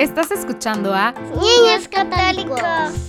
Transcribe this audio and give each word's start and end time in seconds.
Estás 0.00 0.30
escuchando 0.30 0.94
a 0.94 1.12
Niños 1.12 1.86
Católicos, 1.90 2.58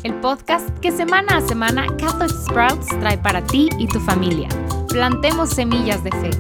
el 0.04 0.14
podcast 0.16 0.78
que 0.80 0.92
semana 0.92 1.38
a 1.38 1.42
semana 1.42 1.86
Catholic 1.98 2.30
Sprouts 2.30 2.90
trae 3.00 3.18
para 3.18 3.42
ti 3.46 3.70
y 3.80 3.88
tu 3.88 4.02
familia. 4.02 4.50
Plantemos 4.90 5.52
semillas 5.52 6.04
de 6.04 6.12
fe. 6.12 6.32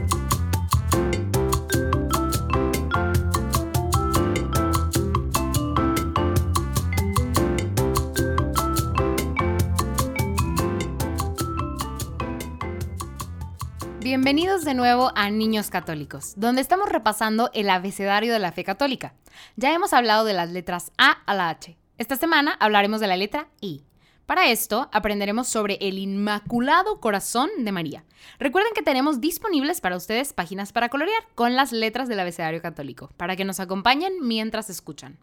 Bienvenidos 14.02 14.66
de 14.66 14.74
nuevo 14.74 15.14
a 15.16 15.30
Niños 15.30 15.70
Católicos, 15.70 16.34
donde 16.36 16.60
estamos 16.60 16.90
repasando 16.90 17.50
el 17.54 17.70
abecedario 17.70 18.34
de 18.34 18.40
la 18.40 18.52
fe 18.52 18.66
católica. 18.66 19.14
Ya 19.56 19.74
hemos 19.74 19.94
hablado 19.94 20.26
de 20.26 20.34
las 20.34 20.50
letras 20.50 20.92
A 20.98 21.12
a 21.26 21.34
la 21.34 21.50
H. 21.50 21.78
Esta 21.98 22.16
semana 22.16 22.58
hablaremos 22.60 23.00
de 23.00 23.08
la 23.08 23.18
letra 23.18 23.48
I. 23.62 23.84
Para 24.26 24.50
esto 24.50 24.90
aprenderemos 24.94 25.50
sobre 25.50 25.78
el 25.82 25.98
Inmaculado 25.98 27.02
Corazón 27.02 27.50
de 27.60 27.72
María. 27.72 28.06
Recuerden 28.40 28.74
que 28.74 28.82
tenemos 28.82 29.20
disponibles 29.20 29.82
para 29.82 29.98
ustedes 29.98 30.32
páginas 30.32 30.72
para 30.72 30.90
colorear 30.90 31.28
con 31.36 31.56
las 31.56 31.72
letras 31.74 32.08
del 32.08 32.20
abecedario 32.20 32.62
católico, 32.62 33.10
para 33.18 33.36
que 33.36 33.44
nos 33.44 33.60
acompañen 33.60 34.14
mientras 34.22 34.70
escuchan. 34.70 35.18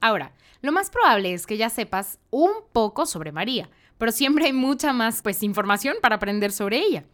Ahora, 0.00 0.32
lo 0.60 0.72
más 0.72 0.90
probable 0.90 1.32
es 1.32 1.46
que 1.46 1.56
ya 1.56 1.70
sepas 1.70 2.18
un 2.30 2.50
poco 2.72 3.06
sobre 3.06 3.30
María, 3.30 3.68
pero 4.02 4.10
siempre 4.10 4.46
hay 4.46 4.52
mucha 4.52 4.92
más 4.92 5.22
pues, 5.22 5.44
información 5.44 5.94
para 6.02 6.16
aprender 6.16 6.50
sobre 6.50 6.80
ella. 6.80 7.04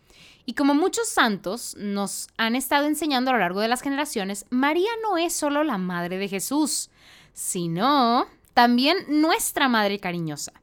Y 0.47 0.55
como 0.55 0.73
muchos 0.73 1.07
santos 1.07 1.77
nos 1.79 2.29
han 2.39 2.57
estado 2.57 2.87
enseñando 2.87 3.29
a 3.29 3.35
lo 3.35 3.41
largo 3.41 3.61
de 3.61 3.69
las 3.69 3.83
generaciones, 3.83 4.47
María 4.49 4.89
no 5.03 5.19
es 5.19 5.35
solo 5.35 5.65
la 5.65 5.77
madre 5.77 6.17
de 6.17 6.29
Jesús, 6.29 6.89
sino 7.35 8.27
también 8.55 8.97
nuestra 9.07 9.69
madre 9.69 9.99
cariñosa. 9.99 10.55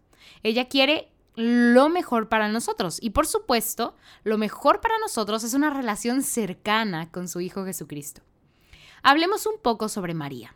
Ella 0.42 0.68
quiere 0.68 1.12
lo 1.36 1.90
mejor 1.90 2.28
para 2.28 2.48
nosotros 2.48 2.98
y 3.04 3.12
por 3.12 3.28
supuesto, 3.28 3.96
lo 4.24 4.40
mejor 4.40 4.82
para 4.82 4.98
nosotros 4.98 5.44
es 5.44 5.54
una 5.54 5.70
relación 5.70 6.24
cercana 6.24 7.12
con 7.12 7.28
su 7.28 7.40
Hijo 7.40 7.66
Jesucristo. 7.66 8.24
Hablemos 9.04 9.46
un 9.46 9.60
poco 9.62 9.90
sobre 9.90 10.16
María. 10.16 10.56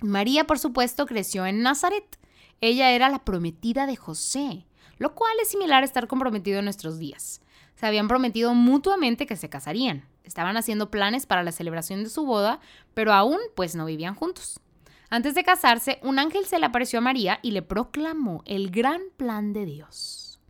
María, 0.00 0.46
por 0.46 0.58
supuesto, 0.58 1.06
creció 1.06 1.46
en 1.46 1.62
Nazaret. 1.62 2.18
Ella 2.60 2.90
era 2.90 3.08
la 3.08 3.24
prometida 3.24 3.86
de 3.86 3.96
José, 3.96 4.66
lo 4.98 5.14
cual 5.14 5.32
es 5.40 5.48
similar 5.48 5.82
a 5.82 5.86
estar 5.86 6.06
comprometido 6.06 6.58
en 6.58 6.64
nuestros 6.64 6.98
días 6.98 7.40
se 7.78 7.86
habían 7.86 8.08
prometido 8.08 8.54
mutuamente 8.54 9.24
que 9.24 9.36
se 9.36 9.48
casarían. 9.48 10.04
Estaban 10.24 10.56
haciendo 10.56 10.90
planes 10.90 11.26
para 11.26 11.44
la 11.44 11.52
celebración 11.52 12.02
de 12.02 12.10
su 12.10 12.26
boda, 12.26 12.58
pero 12.92 13.12
aún 13.12 13.38
pues 13.54 13.76
no 13.76 13.84
vivían 13.84 14.16
juntos. 14.16 14.58
Antes 15.10 15.36
de 15.36 15.44
casarse, 15.44 16.00
un 16.02 16.18
ángel 16.18 16.44
se 16.44 16.58
le 16.58 16.66
apareció 16.66 16.98
a 16.98 17.02
María 17.02 17.38
y 17.40 17.52
le 17.52 17.62
proclamó 17.62 18.42
el 18.46 18.70
gran 18.70 19.02
plan 19.16 19.52
de 19.52 19.64
Dios. 19.64 20.40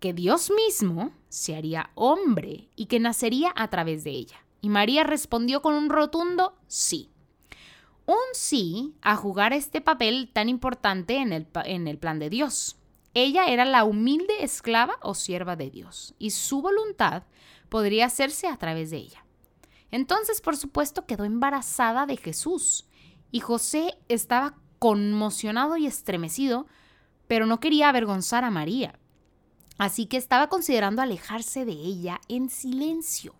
Que 0.00 0.14
Dios 0.14 0.50
mismo 0.50 1.12
se 1.28 1.54
haría 1.54 1.90
hombre 1.96 2.70
y 2.76 2.86
que 2.86 2.98
nacería 2.98 3.52
a 3.54 3.68
través 3.68 4.02
de 4.02 4.12
ella. 4.12 4.42
Y 4.62 4.70
María 4.70 5.04
respondió 5.04 5.60
con 5.60 5.74
un 5.74 5.90
rotundo 5.90 6.56
sí. 6.66 7.10
Un 8.06 8.16
sí 8.32 8.94
a 9.02 9.16
jugar 9.16 9.52
este 9.52 9.82
papel 9.82 10.30
tan 10.32 10.48
importante 10.48 11.18
en 11.18 11.34
el, 11.34 11.46
en 11.66 11.88
el 11.88 11.98
plan 11.98 12.18
de 12.18 12.30
Dios. 12.30 12.78
Ella 13.14 13.46
era 13.46 13.64
la 13.64 13.84
humilde 13.84 14.42
esclava 14.42 14.98
o 15.00 15.14
sierva 15.14 15.54
de 15.56 15.70
Dios, 15.70 16.14
y 16.18 16.30
su 16.30 16.60
voluntad 16.60 17.22
podría 17.68 18.06
hacerse 18.06 18.48
a 18.48 18.56
través 18.56 18.90
de 18.90 18.98
ella. 18.98 19.24
Entonces, 19.92 20.40
por 20.40 20.56
supuesto, 20.56 21.06
quedó 21.06 21.24
embarazada 21.24 22.06
de 22.06 22.16
Jesús, 22.16 22.86
y 23.30 23.40
José 23.40 23.96
estaba 24.08 24.56
conmocionado 24.80 25.76
y 25.76 25.86
estremecido, 25.86 26.66
pero 27.28 27.46
no 27.46 27.60
quería 27.60 27.88
avergonzar 27.88 28.44
a 28.44 28.50
María. 28.50 28.98
Así 29.78 30.06
que 30.06 30.16
estaba 30.16 30.48
considerando 30.48 31.00
alejarse 31.00 31.64
de 31.64 31.72
ella 31.72 32.20
en 32.28 32.48
silencio. 32.48 33.34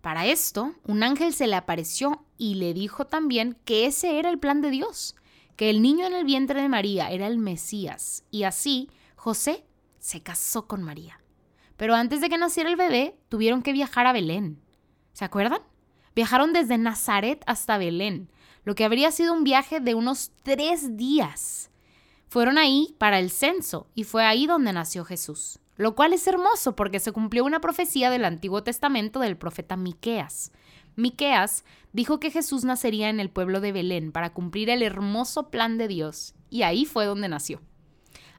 Para 0.00 0.26
esto, 0.26 0.74
un 0.84 1.02
ángel 1.02 1.32
se 1.34 1.46
le 1.46 1.56
apareció 1.56 2.24
y 2.38 2.54
le 2.54 2.74
dijo 2.74 3.06
también 3.06 3.56
que 3.64 3.86
ese 3.86 4.18
era 4.18 4.30
el 4.30 4.38
plan 4.38 4.60
de 4.60 4.70
Dios, 4.70 5.16
que 5.56 5.70
el 5.70 5.82
niño 5.82 6.06
en 6.06 6.14
el 6.14 6.24
vientre 6.24 6.60
de 6.60 6.68
María 6.68 7.10
era 7.10 7.26
el 7.26 7.38
Mesías, 7.38 8.24
y 8.30 8.44
así 8.44 8.90
José 9.16 9.64
se 9.98 10.22
casó 10.22 10.66
con 10.66 10.82
María. 10.82 11.20
Pero 11.76 11.94
antes 11.94 12.20
de 12.20 12.28
que 12.28 12.38
naciera 12.38 12.70
el 12.70 12.76
bebé, 12.76 13.18
tuvieron 13.28 13.62
que 13.62 13.72
viajar 13.72 14.06
a 14.06 14.12
Belén. 14.12 14.60
¿Se 15.12 15.24
acuerdan? 15.24 15.60
Viajaron 16.14 16.52
desde 16.52 16.78
Nazaret 16.78 17.42
hasta 17.46 17.78
Belén, 17.78 18.30
lo 18.64 18.74
que 18.74 18.84
habría 18.84 19.10
sido 19.10 19.32
un 19.32 19.44
viaje 19.44 19.80
de 19.80 19.94
unos 19.94 20.32
tres 20.42 20.96
días. 20.96 21.70
Fueron 22.28 22.58
ahí 22.58 22.94
para 22.98 23.18
el 23.18 23.30
censo 23.30 23.88
y 23.94 24.04
fue 24.04 24.24
ahí 24.24 24.46
donde 24.46 24.72
nació 24.72 25.04
Jesús, 25.04 25.58
lo 25.76 25.94
cual 25.94 26.12
es 26.12 26.26
hermoso 26.26 26.74
porque 26.74 27.00
se 27.00 27.12
cumplió 27.12 27.44
una 27.44 27.60
profecía 27.60 28.10
del 28.10 28.24
Antiguo 28.24 28.62
Testamento 28.62 29.20
del 29.20 29.36
profeta 29.36 29.76
Miqueas. 29.76 30.52
Miqueas 30.96 31.62
dijo 31.92 32.18
que 32.20 32.30
Jesús 32.30 32.64
nacería 32.64 33.10
en 33.10 33.20
el 33.20 33.28
pueblo 33.28 33.60
de 33.60 33.70
Belén 33.70 34.12
para 34.12 34.32
cumplir 34.32 34.70
el 34.70 34.82
hermoso 34.82 35.50
plan 35.50 35.76
de 35.76 35.88
Dios, 35.88 36.34
y 36.48 36.62
ahí 36.62 36.86
fue 36.86 37.04
donde 37.04 37.28
nació. 37.28 37.60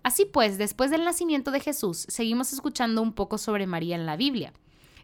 Así 0.01 0.25
pues, 0.25 0.57
después 0.57 0.89
del 0.89 1.05
nacimiento 1.05 1.51
de 1.51 1.59
Jesús, 1.59 2.07
seguimos 2.09 2.53
escuchando 2.53 3.03
un 3.03 3.13
poco 3.13 3.37
sobre 3.37 3.67
María 3.67 3.95
en 3.95 4.07
la 4.07 4.15
Biblia. 4.15 4.53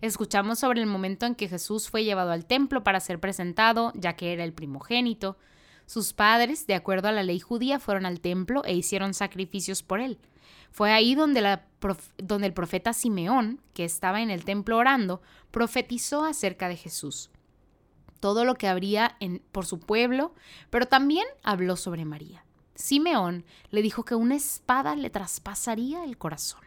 Escuchamos 0.02 0.60
sobre 0.60 0.82
el 0.82 0.88
momento 0.88 1.28
en 1.28 1.36
que 1.36 1.48
Jesús 1.48 1.90
fue 1.90 2.04
llevado 2.04 2.32
al 2.32 2.46
templo 2.46 2.84
para 2.84 3.00
ser 3.00 3.20
presentado, 3.20 3.94
ya 3.96 4.16
que 4.16 4.34
era 4.34 4.44
el 4.44 4.54
primogénito. 4.54 5.38
Sus 5.86 6.14
padres, 6.14 6.66
de 6.66 6.74
acuerdo 6.74 7.10
a 7.10 7.12
la 7.12 7.22
ley 7.22 7.40
judía, 7.40 7.80
fueron 7.80 8.08
al 8.08 8.20
templo 8.20 8.64
e 8.66 8.74
hicieron 8.74 9.14
sacrificios 9.14 9.84
por 9.84 10.00
él. 10.00 10.18
Fue 10.72 10.92
ahí 10.92 11.14
donde, 11.14 11.60
donde 12.18 12.48
el 12.48 12.54
profeta 12.54 12.94
Simeón, 12.94 13.62
que 13.76 13.86
estaba 13.86 14.22
en 14.22 14.32
el 14.32 14.44
templo 14.44 14.78
orando, 14.78 15.22
profetizó 15.52 16.26
acerca 16.26 16.68
de 16.68 16.78
Jesús 16.78 17.30
todo 18.24 18.46
lo 18.46 18.56
que 18.56 18.70
habría 18.70 19.18
por 19.52 19.66
su 19.66 19.82
pueblo, 19.82 20.34
pero 20.70 20.86
también 20.86 21.26
habló 21.44 21.76
sobre 21.76 22.06
María. 22.06 22.46
Simeón 22.74 23.44
le 23.70 23.82
dijo 23.82 24.06
que 24.06 24.16
una 24.16 24.36
espada 24.36 24.96
le 24.96 25.10
traspasaría 25.10 26.06
el 26.06 26.18
corazón. 26.18 26.62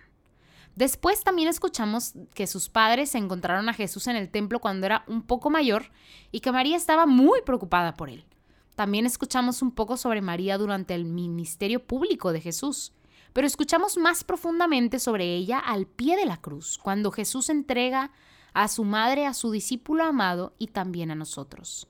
Después 0.74 1.24
también 1.24 1.48
escuchamos 1.48 2.12
que 2.34 2.46
sus 2.46 2.68
padres 2.68 3.14
encontraron 3.14 3.70
a 3.70 3.72
Jesús 3.72 4.06
en 4.06 4.16
el 4.16 4.28
templo 4.28 4.60
cuando 4.60 4.84
era 4.84 5.02
un 5.06 5.22
poco 5.22 5.48
mayor 5.48 5.90
y 6.30 6.40
que 6.40 6.52
María 6.52 6.76
estaba 6.76 7.06
muy 7.06 7.40
preocupada 7.40 7.94
por 7.94 8.10
él. 8.10 8.26
También 8.74 9.06
escuchamos 9.06 9.62
un 9.62 9.70
poco 9.70 9.96
sobre 9.96 10.20
María 10.20 10.58
durante 10.58 10.94
el 10.94 11.06
ministerio 11.06 11.82
público 11.82 12.32
de 12.32 12.42
Jesús, 12.42 12.92
pero 13.32 13.46
escuchamos 13.46 13.96
más 13.96 14.24
profundamente 14.24 14.98
sobre 14.98 15.34
ella 15.34 15.58
al 15.58 15.86
pie 15.86 16.16
de 16.16 16.26
la 16.26 16.36
cruz, 16.36 16.76
cuando 16.76 17.10
Jesús 17.12 17.48
entrega 17.48 18.10
a 18.56 18.68
su 18.68 18.84
madre, 18.84 19.26
a 19.26 19.34
su 19.34 19.50
discípulo 19.50 20.04
amado 20.04 20.54
y 20.58 20.68
también 20.68 21.10
a 21.10 21.14
nosotros. 21.14 21.88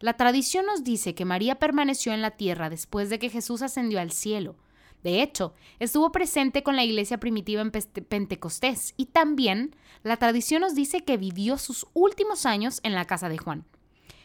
La 0.00 0.14
tradición 0.14 0.66
nos 0.66 0.82
dice 0.82 1.14
que 1.14 1.24
María 1.24 1.60
permaneció 1.60 2.12
en 2.12 2.20
la 2.20 2.32
tierra 2.32 2.68
después 2.68 3.10
de 3.10 3.20
que 3.20 3.30
Jesús 3.30 3.62
ascendió 3.62 4.00
al 4.00 4.10
cielo. 4.10 4.56
De 5.04 5.22
hecho, 5.22 5.54
estuvo 5.78 6.10
presente 6.10 6.64
con 6.64 6.74
la 6.74 6.84
iglesia 6.84 7.20
primitiva 7.20 7.62
en 7.62 7.70
Pentecostés 7.70 8.92
y 8.96 9.06
también 9.06 9.76
la 10.02 10.16
tradición 10.16 10.62
nos 10.62 10.74
dice 10.74 11.04
que 11.04 11.16
vivió 11.16 11.58
sus 11.58 11.86
últimos 11.94 12.44
años 12.44 12.80
en 12.82 12.94
la 12.94 13.04
casa 13.04 13.28
de 13.28 13.38
Juan, 13.38 13.64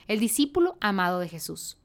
el 0.08 0.20
discípulo 0.20 0.78
amado 0.82 1.20
de 1.20 1.30
Jesús. 1.30 1.78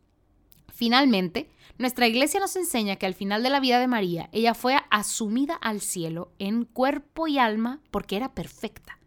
Finalmente, 0.68 1.50
nuestra 1.76 2.08
iglesia 2.08 2.40
nos 2.40 2.56
enseña 2.56 2.96
que 2.96 3.04
al 3.06 3.14
final 3.14 3.42
de 3.42 3.50
la 3.50 3.60
vida 3.60 3.78
de 3.78 3.86
María, 3.86 4.30
ella 4.32 4.54
fue 4.54 4.76
asumida 4.90 5.56
al 5.56 5.82
cielo 5.82 6.32
en 6.38 6.64
cuerpo 6.64 7.28
y 7.28 7.38
alma 7.38 7.80
porque 7.90 8.16
era 8.16 8.34
perfecta. 8.34 8.99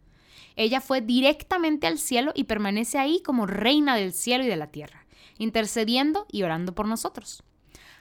Ella 0.56 0.80
fue 0.80 1.00
directamente 1.00 1.86
al 1.86 1.98
cielo 1.98 2.32
y 2.34 2.44
permanece 2.44 2.98
ahí 2.98 3.20
como 3.22 3.46
reina 3.46 3.96
del 3.96 4.12
cielo 4.12 4.44
y 4.44 4.48
de 4.48 4.56
la 4.56 4.68
tierra, 4.68 5.06
intercediendo 5.38 6.26
y 6.30 6.42
orando 6.42 6.74
por 6.74 6.86
nosotros. 6.86 7.42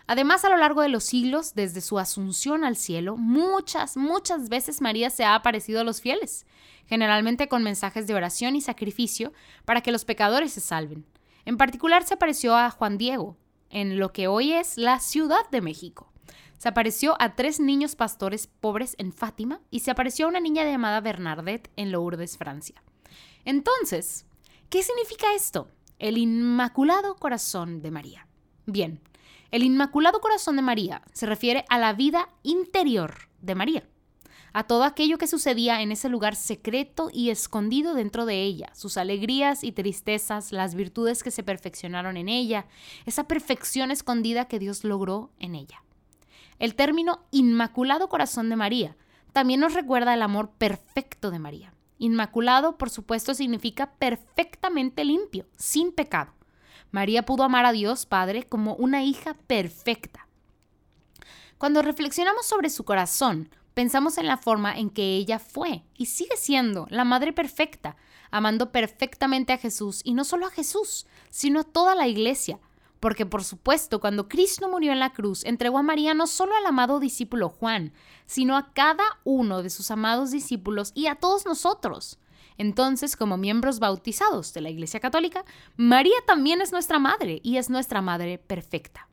Además, 0.05 0.44
a 0.44 0.50
lo 0.50 0.57
largo 0.57 0.81
de 0.81 0.89
los 0.89 1.05
siglos, 1.05 1.55
desde 1.55 1.81
su 1.81 1.97
asunción 1.97 2.63
al 2.63 2.75
cielo, 2.75 3.15
muchas, 3.15 3.95
muchas 3.95 4.50
veces 4.50 4.81
María 4.81 5.09
se 5.09 5.23
ha 5.23 5.33
aparecido 5.33 5.81
a 5.81 5.85
los 5.85 6.01
fieles, 6.01 6.45
generalmente 6.85 7.47
con 7.47 7.63
mensajes 7.63 8.05
de 8.05 8.13
oración 8.13 8.55
y 8.55 8.61
sacrificio 8.61 9.31
para 9.65 9.81
que 9.81 9.91
los 9.91 10.03
pecadores 10.03 10.51
se 10.53 10.61
salven. 10.61 11.05
En 11.45 11.57
particular 11.57 12.03
se 12.03 12.15
apareció 12.15 12.55
a 12.55 12.69
Juan 12.69 12.97
Diego, 12.97 13.38
en 13.69 13.97
lo 13.97 14.11
que 14.11 14.27
hoy 14.27 14.53
es 14.53 14.77
la 14.77 15.00
Ciudad 15.00 15.50
de 15.51 15.61
México. 15.61 16.12
Se 16.63 16.69
apareció 16.69 17.18
a 17.19 17.36
tres 17.36 17.60
niños 17.60 17.98
pastores 17.98 18.48
pobres 18.48 18.95
en 18.98 19.12
Fátima 19.12 19.60
y 19.69 19.81
se 19.81 19.92
apareció 19.92 20.25
a 20.25 20.30
una 20.30 20.39
niña 20.39 20.63
llamada 20.63 21.01
Bernadette 21.01 21.69
en 21.75 21.92
Lourdes, 21.92 22.38
Francia. 22.38 22.81
Entonces, 23.44 24.25
¿qué 24.69 24.81
significa 24.81 25.33
esto? 25.36 25.68
El 26.00 26.18
Inmaculado 26.18 27.18
Corazón 27.18 27.81
de 27.81 27.92
María. 27.92 28.27
Bien, 28.65 29.01
el 29.51 29.63
Inmaculado 29.63 30.21
Corazón 30.21 30.56
de 30.56 30.62
María 30.62 31.01
se 31.12 31.25
refiere 31.25 31.65
a 31.68 31.77
la 31.80 31.92
vida 31.92 32.30
interior 32.44 33.27
de 33.42 33.56
María. 33.56 33.83
a 34.54 34.63
todo 34.63 34.86
aquello 34.86 35.18
que 35.18 35.27
sucedía 35.27 35.81
en 35.81 35.92
ese 35.92 36.07
lugar 36.07 36.38
secreto 36.38 37.10
y 37.12 37.30
escondido 37.30 37.94
dentro 37.94 38.25
de 38.25 38.42
ella, 38.42 38.69
sus 38.74 38.95
alegrías 38.95 39.65
y 39.65 39.74
tristezas, 39.74 40.54
las 40.54 40.75
virtudes 40.75 41.24
que 41.24 41.31
se 41.31 41.44
perfeccionaron 41.44 42.15
en 42.15 42.30
ella, 42.30 42.68
esa 43.06 43.27
perfección 43.27 43.92
escondida 43.92 44.45
que 44.45 44.60
Dios 44.60 44.86
logró 44.86 45.31
en 45.39 45.56
ella. 45.56 45.83
El 46.59 46.75
término 46.75 47.25
Inmaculado 47.31 48.09
Corazón 48.09 48.50
de 48.50 48.55
María 48.55 48.95
también 49.31 49.59
nos 49.59 49.73
recuerda 49.73 50.13
el 50.13 50.21
amor 50.21 50.51
perfecto 50.51 51.31
de 51.31 51.39
María. 51.39 51.73
Inmaculado, 51.97 52.77
por 52.77 52.89
supuesto, 52.89 53.33
significa 53.33 53.94
perfectamente 53.94 55.05
limpio, 55.05 55.47
sin 55.57 55.91
pecado. 55.91 56.33
María 56.91 57.23
pudo 57.25 57.44
amar 57.44 57.65
a 57.65 57.71
Dios 57.71 58.05
Padre 58.05 58.44
como 58.44 58.75
una 58.75 59.03
hija 59.03 59.35
perfecta. 59.47 60.27
Cuando 61.57 61.81
reflexionamos 61.81 62.45
sobre 62.45 62.69
su 62.69 62.83
corazón, 62.83 63.50
pensamos 63.73 64.17
en 64.17 64.27
la 64.27 64.38
forma 64.38 64.77
en 64.77 64.89
que 64.89 65.15
ella 65.15 65.39
fue 65.39 65.83
y 65.97 66.07
sigue 66.07 66.38
siendo 66.38 66.85
la 66.89 67.03
Madre 67.03 67.33
perfecta, 67.33 67.95
amando 68.29 68.71
perfectamente 68.71 69.53
a 69.53 69.57
Jesús 69.57 70.01
y 70.03 70.13
no 70.13 70.23
solo 70.23 70.45
a 70.45 70.51
Jesús, 70.51 71.07
sino 71.29 71.61
a 71.61 71.63
toda 71.63 71.95
la 71.95 72.07
iglesia. 72.07 72.59
Porque 73.03 73.25
por 73.25 73.44
supuesto, 73.44 74.00
cuando 74.00 74.29
Cristo 74.29 74.69
murió 74.69 74.94
en 74.94 75.00
la 75.01 75.11
cruz, 75.11 75.44
entregó 75.44 75.77
a 75.77 75.83
María 75.83 76.13
no 76.13 76.25
solo 76.25 76.55
al 76.55 76.65
amado 76.65 77.01
discípulo 77.01 77.50
Juan, 77.50 77.91
sino 78.25 78.55
a 78.55 78.71
cada 78.71 79.03
uno 79.25 79.61
de 79.61 79.69
sus 79.69 79.91
amados 79.91 80.31
discípulos 80.31 80.94
y 80.95 81.07
a 81.07 81.15
todos 81.15 81.45
nosotros. 81.45 82.17
Entonces, 82.57 83.17
como 83.17 83.35
miembros 83.35 83.79
bautizados 83.79 84.53
de 84.53 84.61
la 84.61 84.69
Iglesia 84.69 85.01
Católica, 85.01 85.44
María 85.75 86.15
también 86.25 86.61
es 86.61 86.71
nuestra 86.71 86.97
madre 86.97 87.41
y 87.44 87.57
es 87.57 87.69
nuestra 87.69 88.01
madre 88.01 88.38
perfecta. 88.38 89.09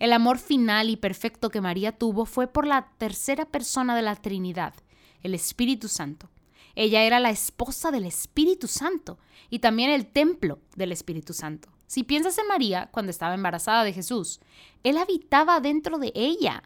El 0.00 0.12
amor 0.12 0.38
final 0.38 0.90
y 0.90 0.96
perfecto 0.96 1.50
que 1.50 1.60
María 1.60 1.96
tuvo 1.96 2.26
fue 2.26 2.48
por 2.48 2.66
la 2.66 2.88
tercera 2.98 3.44
persona 3.44 3.94
de 3.94 4.02
la 4.02 4.16
Trinidad, 4.16 4.74
el 5.22 5.34
Espíritu 5.34 5.86
Santo. 5.86 6.30
Ella 6.74 7.04
era 7.04 7.20
la 7.20 7.30
esposa 7.30 7.92
del 7.92 8.06
Espíritu 8.06 8.66
Santo 8.66 9.20
y 9.50 9.60
también 9.60 9.90
el 9.90 10.08
templo 10.08 10.58
del 10.74 10.90
Espíritu 10.90 11.32
Santo. 11.32 11.70
Si 11.90 12.04
piensas 12.04 12.38
en 12.38 12.46
María 12.46 12.88
cuando 12.92 13.10
estaba 13.10 13.34
embarazada 13.34 13.82
de 13.82 13.92
Jesús, 13.92 14.38
Él 14.84 14.96
habitaba 14.96 15.58
dentro 15.58 15.98
de 15.98 16.12
ella. 16.14 16.62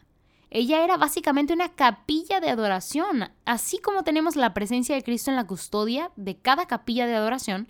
Ella 0.50 0.84
era 0.84 0.98
básicamente 0.98 1.54
una 1.54 1.70
capilla 1.70 2.40
de 2.40 2.50
adoración. 2.50 3.32
Así 3.46 3.78
como 3.78 4.04
tenemos 4.04 4.36
la 4.36 4.52
presencia 4.52 4.94
de 4.94 5.02
Cristo 5.02 5.30
en 5.30 5.36
la 5.36 5.46
custodia 5.46 6.10
de 6.16 6.36
cada 6.36 6.66
capilla 6.66 7.06
de 7.06 7.14
adoración, 7.14 7.68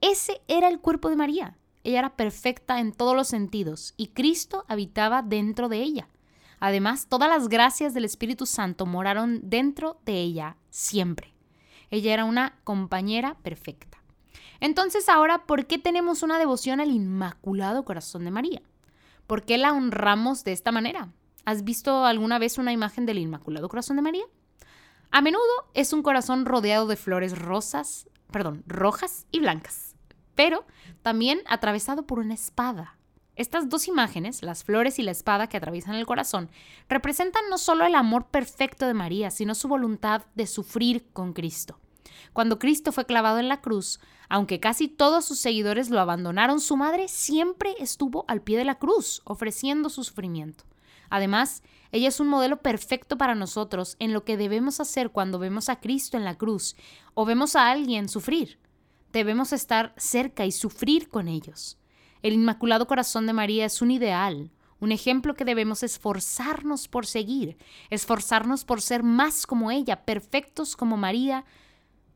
ese 0.00 0.40
era 0.46 0.68
el 0.68 0.78
cuerpo 0.78 1.10
de 1.10 1.16
María. 1.16 1.56
Ella 1.82 1.98
era 1.98 2.14
perfecta 2.14 2.78
en 2.78 2.92
todos 2.92 3.16
los 3.16 3.26
sentidos 3.26 3.94
y 3.96 4.10
Cristo 4.10 4.64
habitaba 4.68 5.22
dentro 5.22 5.68
de 5.68 5.78
ella. 5.78 6.08
Además, 6.60 7.08
todas 7.08 7.28
las 7.28 7.48
gracias 7.48 7.92
del 7.92 8.04
Espíritu 8.04 8.46
Santo 8.46 8.86
moraron 8.86 9.40
dentro 9.42 9.98
de 10.04 10.20
ella 10.20 10.58
siempre. 10.70 11.34
Ella 11.90 12.14
era 12.14 12.24
una 12.24 12.60
compañera 12.62 13.36
perfecta. 13.42 14.03
Entonces 14.64 15.10
ahora, 15.10 15.44
¿por 15.44 15.66
qué 15.66 15.78
tenemos 15.78 16.22
una 16.22 16.38
devoción 16.38 16.80
al 16.80 16.90
Inmaculado 16.90 17.84
Corazón 17.84 18.24
de 18.24 18.30
María? 18.30 18.62
¿Por 19.26 19.44
qué 19.44 19.58
la 19.58 19.72
honramos 19.72 20.42
de 20.42 20.52
esta 20.52 20.72
manera? 20.72 21.12
¿Has 21.44 21.64
visto 21.64 22.06
alguna 22.06 22.38
vez 22.38 22.56
una 22.56 22.72
imagen 22.72 23.04
del 23.04 23.18
Inmaculado 23.18 23.68
Corazón 23.68 23.96
de 23.96 24.02
María? 24.02 24.24
A 25.10 25.20
menudo 25.20 25.42
es 25.74 25.92
un 25.92 26.02
corazón 26.02 26.46
rodeado 26.46 26.86
de 26.86 26.96
flores 26.96 27.38
rosas, 27.38 28.08
perdón, 28.30 28.64
rojas 28.66 29.26
y 29.30 29.40
blancas 29.40 29.94
pero 30.34 30.64
también 31.02 31.42
atravesado 31.46 32.06
por 32.06 32.18
una 32.18 32.34
espada. 32.34 32.96
Estas 33.36 33.68
dos 33.68 33.88
imágenes, 33.88 34.42
las 34.42 34.64
flores 34.64 34.98
y 34.98 35.02
la 35.02 35.10
espada 35.10 35.48
que 35.48 35.56
atraviesan 35.56 35.96
el 35.96 36.06
corazón, 36.06 36.50
representan 36.88 37.42
no 37.50 37.58
solo 37.58 37.84
el 37.84 37.96
amor 37.96 38.26
perfecto 38.26 38.86
de 38.86 38.94
María, 38.94 39.30
sino 39.30 39.54
su 39.54 39.68
voluntad 39.68 40.22
de 40.34 40.46
sufrir 40.46 41.08
con 41.12 41.32
Cristo. 41.32 41.78
Cuando 42.32 42.58
Cristo 42.58 42.92
fue 42.92 43.06
clavado 43.06 43.38
en 43.38 43.48
la 43.48 43.60
cruz, 43.60 44.00
aunque 44.28 44.60
casi 44.60 44.88
todos 44.88 45.24
sus 45.24 45.38
seguidores 45.38 45.90
lo 45.90 46.00
abandonaron, 46.00 46.60
su 46.60 46.76
madre 46.76 47.08
siempre 47.08 47.74
estuvo 47.78 48.24
al 48.28 48.42
pie 48.42 48.58
de 48.58 48.64
la 48.64 48.78
cruz, 48.78 49.22
ofreciendo 49.24 49.88
su 49.88 50.04
sufrimiento. 50.04 50.64
Además, 51.10 51.62
ella 51.92 52.08
es 52.08 52.20
un 52.20 52.28
modelo 52.28 52.62
perfecto 52.62 53.16
para 53.18 53.34
nosotros 53.34 53.96
en 53.98 54.12
lo 54.12 54.24
que 54.24 54.36
debemos 54.36 54.80
hacer 54.80 55.10
cuando 55.10 55.38
vemos 55.38 55.68
a 55.68 55.80
Cristo 55.80 56.16
en 56.16 56.24
la 56.24 56.36
cruz 56.36 56.76
o 57.14 57.24
vemos 57.24 57.54
a 57.56 57.70
alguien 57.70 58.08
sufrir 58.08 58.58
debemos 59.14 59.52
estar 59.52 59.94
cerca 59.96 60.44
y 60.44 60.52
sufrir 60.52 61.08
con 61.08 61.28
ellos. 61.28 61.78
El 62.22 62.34
Inmaculado 62.34 62.86
Corazón 62.86 63.26
de 63.26 63.32
María 63.32 63.64
es 63.64 63.80
un 63.80 63.92
ideal, 63.92 64.50
un 64.80 64.90
ejemplo 64.90 65.34
que 65.34 65.44
debemos 65.44 65.84
esforzarnos 65.84 66.88
por 66.88 67.06
seguir, 67.06 67.56
esforzarnos 67.90 68.64
por 68.64 68.82
ser 68.82 69.04
más 69.04 69.46
como 69.46 69.70
ella, 69.70 70.04
perfectos 70.04 70.76
como 70.76 70.96
María 70.96 71.44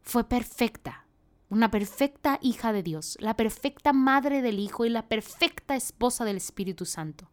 fue 0.08 0.24
perfecta, 0.24 1.04
una 1.50 1.70
perfecta 1.70 2.38
hija 2.40 2.72
de 2.72 2.82
Dios, 2.82 3.18
la 3.20 3.36
perfecta 3.36 3.92
madre 3.92 4.40
del 4.40 4.58
Hijo 4.58 4.86
y 4.86 4.88
la 4.88 5.06
perfecta 5.06 5.76
esposa 5.76 6.24
del 6.24 6.38
Espíritu 6.38 6.86
Santo. 6.86 7.30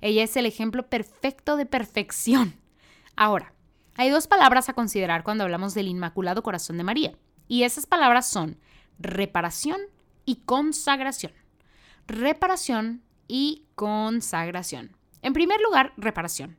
Ella 0.00 0.24
es 0.24 0.36
el 0.36 0.44
ejemplo 0.44 0.88
perfecto 0.88 1.56
de 1.56 1.66
perfección. 1.66 2.56
Ahora, 3.14 3.54
hay 3.94 4.10
dos 4.10 4.26
palabras 4.26 4.68
a 4.68 4.72
considerar 4.72 5.22
cuando 5.22 5.44
hablamos 5.44 5.72
del 5.74 5.86
Inmaculado 5.86 6.42
Corazón 6.42 6.78
de 6.78 6.82
María, 6.82 7.16
y 7.46 7.62
esas 7.62 7.86
palabras 7.86 8.28
son 8.28 8.58
reparación 8.98 9.80
y 10.24 10.42
consagración. 10.46 11.32
Reparación 12.08 13.04
y 13.28 13.66
consagración. 13.76 14.96
En 15.22 15.32
primer 15.32 15.60
lugar, 15.60 15.92
reparación. 15.96 16.58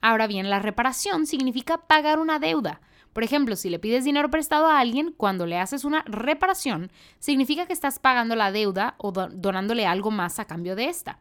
Ahora 0.00 0.26
bien, 0.26 0.50
la 0.50 0.58
reparación 0.58 1.26
significa 1.26 1.86
pagar 1.86 2.18
una 2.18 2.40
deuda. 2.40 2.80
Por 3.14 3.22
ejemplo, 3.22 3.56
si 3.56 3.70
le 3.70 3.78
pides 3.78 4.04
dinero 4.04 4.28
prestado 4.28 4.66
a 4.66 4.80
alguien, 4.80 5.14
cuando 5.16 5.46
le 5.46 5.58
haces 5.58 5.84
una 5.84 6.02
reparación, 6.02 6.90
significa 7.20 7.64
que 7.64 7.72
estás 7.72 7.98
pagando 7.98 8.36
la 8.36 8.52
deuda 8.52 8.96
o 8.98 9.12
donándole 9.12 9.86
algo 9.86 10.10
más 10.10 10.40
a 10.40 10.44
cambio 10.44 10.76
de 10.76 10.88
esta. 10.88 11.20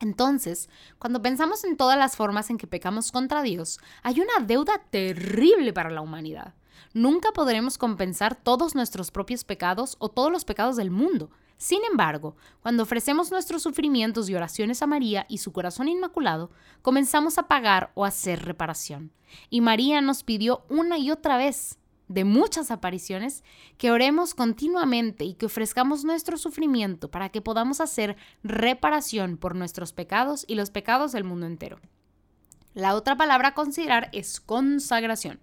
Entonces, 0.00 0.68
cuando 0.98 1.22
pensamos 1.22 1.64
en 1.64 1.76
todas 1.76 1.98
las 1.98 2.16
formas 2.16 2.48
en 2.48 2.58
que 2.58 2.68
pecamos 2.68 3.10
contra 3.10 3.42
Dios, 3.42 3.80
hay 4.02 4.20
una 4.20 4.46
deuda 4.46 4.80
terrible 4.90 5.72
para 5.72 5.90
la 5.90 6.00
humanidad. 6.00 6.54
Nunca 6.94 7.32
podremos 7.32 7.76
compensar 7.76 8.36
todos 8.36 8.76
nuestros 8.76 9.10
propios 9.10 9.42
pecados 9.42 9.96
o 9.98 10.08
todos 10.08 10.30
los 10.30 10.44
pecados 10.44 10.76
del 10.76 10.90
mundo. 10.90 11.30
Sin 11.58 11.80
embargo, 11.90 12.36
cuando 12.60 12.82
ofrecemos 12.82 13.30
nuestros 13.30 13.62
sufrimientos 13.62 14.28
y 14.28 14.34
oraciones 14.34 14.82
a 14.82 14.86
María 14.86 15.26
y 15.28 15.38
su 15.38 15.52
corazón 15.52 15.88
inmaculado, 15.88 16.50
comenzamos 16.82 17.38
a 17.38 17.48
pagar 17.48 17.92
o 17.94 18.04
hacer 18.04 18.44
reparación. 18.44 19.12
Y 19.48 19.62
María 19.62 20.00
nos 20.00 20.22
pidió 20.22 20.64
una 20.68 20.98
y 20.98 21.10
otra 21.10 21.38
vez, 21.38 21.78
de 22.08 22.24
muchas 22.24 22.70
apariciones, 22.70 23.42
que 23.78 23.90
oremos 23.90 24.34
continuamente 24.34 25.24
y 25.24 25.34
que 25.34 25.46
ofrezcamos 25.46 26.04
nuestro 26.04 26.36
sufrimiento 26.36 27.10
para 27.10 27.30
que 27.30 27.40
podamos 27.40 27.80
hacer 27.80 28.16
reparación 28.44 29.38
por 29.38 29.56
nuestros 29.56 29.92
pecados 29.92 30.44
y 30.46 30.54
los 30.54 30.70
pecados 30.70 31.12
del 31.12 31.24
mundo 31.24 31.46
entero. 31.46 31.80
La 32.74 32.94
otra 32.94 33.16
palabra 33.16 33.48
a 33.48 33.54
considerar 33.54 34.10
es 34.12 34.40
consagración. 34.40 35.40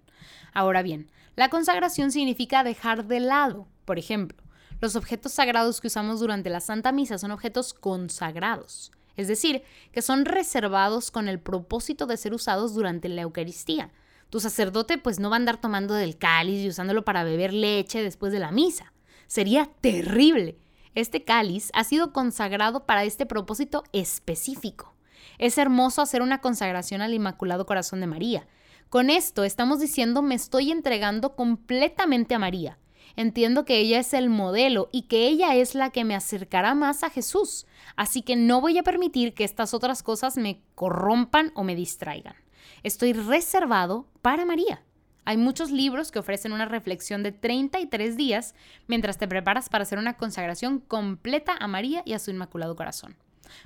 Ahora 0.52 0.82
bien, 0.82 1.10
la 1.34 1.50
consagración 1.50 2.12
significa 2.12 2.62
dejar 2.62 3.06
de 3.06 3.18
lado. 3.18 3.66
Por 3.84 3.98
ejemplo, 3.98 4.43
los 4.80 4.96
objetos 4.96 5.32
sagrados 5.32 5.80
que 5.80 5.88
usamos 5.88 6.20
durante 6.20 6.50
la 6.50 6.60
Santa 6.60 6.92
Misa 6.92 7.18
son 7.18 7.30
objetos 7.30 7.74
consagrados, 7.74 8.92
es 9.16 9.28
decir, 9.28 9.62
que 9.92 10.02
son 10.02 10.24
reservados 10.24 11.10
con 11.10 11.28
el 11.28 11.38
propósito 11.38 12.06
de 12.06 12.16
ser 12.16 12.34
usados 12.34 12.74
durante 12.74 13.08
la 13.08 13.22
Eucaristía. 13.22 13.92
Tu 14.30 14.40
sacerdote 14.40 14.98
pues 14.98 15.20
no 15.20 15.30
va 15.30 15.36
a 15.36 15.38
andar 15.38 15.60
tomando 15.60 15.94
del 15.94 16.18
cáliz 16.18 16.64
y 16.64 16.68
usándolo 16.68 17.04
para 17.04 17.24
beber 17.24 17.52
leche 17.52 18.02
después 18.02 18.32
de 18.32 18.40
la 18.40 18.50
misa. 18.50 18.92
Sería 19.26 19.70
terrible. 19.80 20.58
Este 20.94 21.24
cáliz 21.24 21.70
ha 21.74 21.84
sido 21.84 22.12
consagrado 22.12 22.86
para 22.86 23.04
este 23.04 23.26
propósito 23.26 23.84
específico. 23.92 24.94
Es 25.38 25.58
hermoso 25.58 26.02
hacer 26.02 26.22
una 26.22 26.40
consagración 26.40 27.00
al 27.00 27.14
Inmaculado 27.14 27.66
Corazón 27.66 28.00
de 28.00 28.06
María, 28.06 28.46
con 28.94 29.10
esto 29.10 29.42
estamos 29.42 29.80
diciendo 29.80 30.22
me 30.22 30.36
estoy 30.36 30.70
entregando 30.70 31.34
completamente 31.34 32.36
a 32.36 32.38
María. 32.38 32.78
Entiendo 33.16 33.64
que 33.64 33.78
ella 33.78 34.00
es 34.00 34.12
el 34.12 34.28
modelo 34.28 34.88
y 34.92 35.02
que 35.02 35.28
ella 35.28 35.54
es 35.54 35.74
la 35.74 35.90
que 35.90 36.04
me 36.04 36.14
acercará 36.14 36.74
más 36.74 37.04
a 37.04 37.10
Jesús, 37.10 37.66
así 37.96 38.22
que 38.22 38.36
no 38.36 38.60
voy 38.60 38.78
a 38.78 38.82
permitir 38.82 39.34
que 39.34 39.44
estas 39.44 39.72
otras 39.74 40.02
cosas 40.02 40.36
me 40.36 40.60
corrompan 40.74 41.52
o 41.54 41.62
me 41.62 41.76
distraigan. 41.76 42.34
Estoy 42.82 43.12
reservado 43.12 44.06
para 44.20 44.44
María. 44.44 44.82
Hay 45.24 45.36
muchos 45.36 45.70
libros 45.70 46.10
que 46.10 46.18
ofrecen 46.18 46.52
una 46.52 46.66
reflexión 46.66 47.22
de 47.22 47.32
33 47.32 48.16
días 48.16 48.54
mientras 48.86 49.16
te 49.16 49.28
preparas 49.28 49.68
para 49.68 49.82
hacer 49.82 49.98
una 49.98 50.16
consagración 50.16 50.80
completa 50.80 51.56
a 51.58 51.66
María 51.66 52.02
y 52.04 52.12
a 52.12 52.18
su 52.18 52.30
Inmaculado 52.30 52.76
Corazón. 52.76 53.16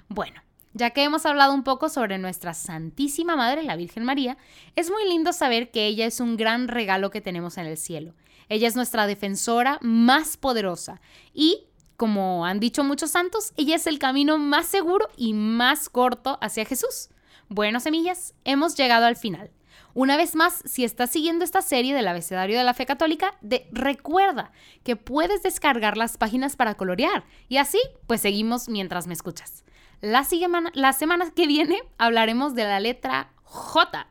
Bueno, 0.08 0.40
ya 0.74 0.90
que 0.90 1.02
hemos 1.02 1.26
hablado 1.26 1.54
un 1.54 1.64
poco 1.64 1.88
sobre 1.88 2.18
nuestra 2.18 2.54
Santísima 2.54 3.36
Madre, 3.36 3.62
la 3.62 3.76
Virgen 3.76 4.04
María, 4.04 4.36
es 4.76 4.90
muy 4.90 5.08
lindo 5.08 5.32
saber 5.32 5.70
que 5.70 5.86
ella 5.86 6.06
es 6.06 6.20
un 6.20 6.36
gran 6.36 6.68
regalo 6.68 7.10
que 7.10 7.20
tenemos 7.20 7.58
en 7.58 7.66
el 7.66 7.76
cielo. 7.76 8.14
Ella 8.48 8.68
es 8.68 8.76
nuestra 8.76 9.06
defensora 9.06 9.78
más 9.82 10.36
poderosa 10.36 11.00
y, 11.34 11.66
como 11.96 12.46
han 12.46 12.60
dicho 12.60 12.84
muchos 12.84 13.10
santos, 13.10 13.52
ella 13.56 13.76
es 13.76 13.86
el 13.86 13.98
camino 13.98 14.38
más 14.38 14.66
seguro 14.66 15.08
y 15.16 15.34
más 15.34 15.88
corto 15.88 16.38
hacia 16.40 16.64
Jesús. 16.64 17.10
Bueno, 17.48 17.80
semillas, 17.80 18.34
hemos 18.44 18.76
llegado 18.76 19.06
al 19.06 19.16
final. 19.16 19.50
Una 19.94 20.16
vez 20.16 20.36
más, 20.36 20.62
si 20.64 20.84
estás 20.84 21.10
siguiendo 21.10 21.44
esta 21.44 21.62
serie 21.62 21.94
del 21.94 22.06
abecedario 22.08 22.56
de 22.56 22.64
la 22.64 22.74
fe 22.74 22.86
católica, 22.86 23.34
de, 23.40 23.66
recuerda 23.72 24.52
que 24.84 24.96
puedes 24.96 25.42
descargar 25.42 25.96
las 25.96 26.18
páginas 26.18 26.56
para 26.56 26.74
colorear 26.74 27.24
y 27.48 27.56
así 27.56 27.80
pues 28.06 28.20
seguimos 28.20 28.68
mientras 28.68 29.06
me 29.06 29.14
escuchas. 29.14 29.64
La, 30.00 30.22
semana 30.24 31.30
que 31.34 31.46
viene 31.46 31.80
hablaremos 31.98 32.54
de 32.54 32.64
la 32.64 32.78
letra 32.78 33.32
J, 33.42 34.06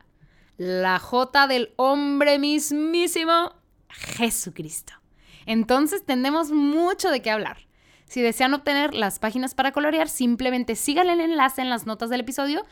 la 0.58 0.98
J 0.98 1.46
del 1.46 1.72
hombre 1.76 2.38
mismísimo 2.38 3.54
Jesucristo. 3.88 4.92
Entonces 5.46 6.04
tenemos 6.04 6.50
mucho 6.50 7.10
de 7.10 7.22
qué 7.22 7.30
hablar. 7.30 7.66
Si 8.04 8.20
desean 8.20 8.54
obtener 8.54 8.94
las 8.94 9.18
páginas 9.18 9.54
para 9.54 9.72
colorear, 9.72 10.08
simplemente 10.08 10.76
sigan 10.76 11.08
el 11.08 11.20
enlace 11.20 11.62
en 11.62 11.70
las 11.70 11.86
notas 11.86 12.10
del 12.10 12.20
episodio 12.20 12.64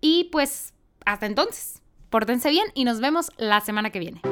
y 0.00 0.24
pues 0.24 0.72
hasta 1.04 1.26
entonces. 1.26 1.82
Pórtense 2.08 2.48
bien 2.48 2.66
y 2.74 2.84
nos 2.84 3.00
vemos 3.00 3.30
la 3.36 3.60
semana 3.60 3.90
que 3.90 3.98
viene. 3.98 4.22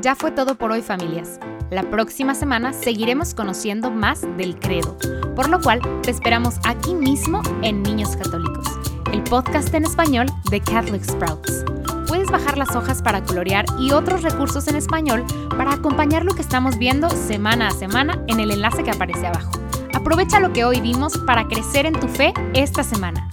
Ya 0.00 0.16
fue 0.16 0.32
todo 0.32 0.56
por 0.58 0.72
hoy 0.72 0.82
familias. 0.82 1.38
La 1.72 1.88
próxima 1.88 2.34
semana 2.34 2.74
seguiremos 2.74 3.32
conociendo 3.32 3.90
más 3.90 4.20
del 4.36 4.58
credo, 4.58 4.98
por 5.34 5.48
lo 5.48 5.58
cual 5.58 5.80
te 6.02 6.10
esperamos 6.10 6.56
aquí 6.64 6.94
mismo 6.94 7.40
en 7.62 7.82
Niños 7.82 8.14
Católicos, 8.14 8.66
el 9.10 9.22
podcast 9.22 9.72
en 9.72 9.86
español 9.86 10.26
de 10.50 10.60
Catholic 10.60 11.02
Sprouts. 11.02 11.64
Puedes 12.08 12.30
bajar 12.30 12.58
las 12.58 12.76
hojas 12.76 13.00
para 13.00 13.24
colorear 13.24 13.64
y 13.80 13.92
otros 13.92 14.20
recursos 14.20 14.68
en 14.68 14.76
español 14.76 15.24
para 15.56 15.72
acompañar 15.72 16.26
lo 16.26 16.34
que 16.34 16.42
estamos 16.42 16.76
viendo 16.76 17.08
semana 17.08 17.68
a 17.68 17.70
semana 17.70 18.22
en 18.28 18.40
el 18.40 18.50
enlace 18.50 18.84
que 18.84 18.90
aparece 18.90 19.26
abajo. 19.26 19.52
Aprovecha 19.94 20.40
lo 20.40 20.52
que 20.52 20.66
hoy 20.66 20.82
vimos 20.82 21.16
para 21.26 21.48
crecer 21.48 21.86
en 21.86 21.98
tu 21.98 22.06
fe 22.06 22.34
esta 22.52 22.84
semana. 22.84 23.30